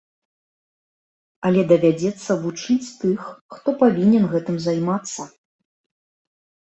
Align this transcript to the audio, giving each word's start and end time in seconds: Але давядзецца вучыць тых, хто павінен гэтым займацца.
Але 1.49 1.65
давядзецца 1.71 2.37
вучыць 2.45 2.93
тых, 3.01 3.27
хто 3.57 3.69
павінен 3.81 4.25
гэтым 4.33 4.57
займацца. 4.65 5.21